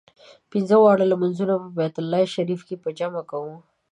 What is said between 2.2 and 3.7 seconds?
شریف کې په جمع کوو.